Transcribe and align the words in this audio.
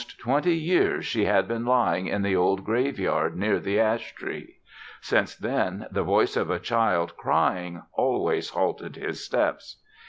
Almost 0.03 0.17
twenty 0.19 0.57
years, 0.57 1.05
she 1.05 1.25
had 1.25 1.47
been 1.47 1.63
lying 1.63 2.07
in 2.07 2.23
the 2.23 2.35
old 2.35 2.63
graveyard 2.65 3.35
near 3.37 3.59
the 3.59 3.79
ash 3.79 4.15
tree. 4.15 4.55
Since 4.99 5.35
then 5.35 5.85
the 5.91 6.01
voice 6.01 6.35
of 6.35 6.49
a 6.49 6.57
child 6.57 7.15
crying 7.17 7.83
always 7.93 8.49
halted 8.49 8.95
his 8.95 9.23
steps. 9.23 9.79